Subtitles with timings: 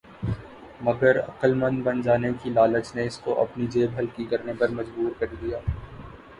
[0.81, 4.69] مگر عقل مند بن جانے کی لالچ نے اس کو اپنی جیب ہلکی کرنے پر
[4.71, 5.59] مجبور کر دیا۔